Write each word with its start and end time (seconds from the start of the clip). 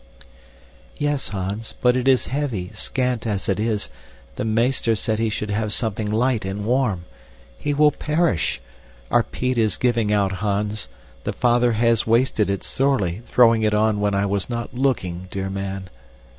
"Yes, 0.97 1.29
Hans, 1.29 1.75
but 1.79 1.95
it 1.95 2.07
is 2.07 2.25
heavy, 2.25 2.71
scant 2.73 3.27
as 3.27 3.47
it 3.47 3.59
is. 3.59 3.91
The 4.35 4.43
meester 4.43 4.95
said 4.95 5.19
he 5.19 5.25
must 5.25 5.41
have 5.41 5.71
something 5.71 6.09
light 6.09 6.43
and 6.43 6.65
warm. 6.65 7.05
He 7.59 7.75
will 7.75 7.91
perish. 7.91 8.59
Our 9.11 9.21
peat 9.21 9.59
is 9.59 9.77
giving 9.77 10.11
out, 10.11 10.31
Hans. 10.41 10.87
The 11.23 11.33
father 11.33 11.73
has 11.73 12.07
wasted 12.07 12.49
it 12.49 12.63
sorely, 12.63 13.21
throwing 13.27 13.61
it 13.61 13.75
on 13.75 13.99
when 13.99 14.15
I 14.15 14.25
was 14.25 14.49
not 14.49 14.73
looking, 14.73 15.27
dear 15.29 15.51
man." 15.51 15.91